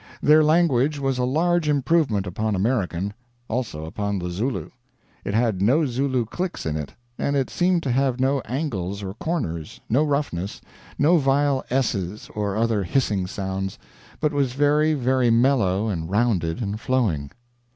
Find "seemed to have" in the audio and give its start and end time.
7.51-8.19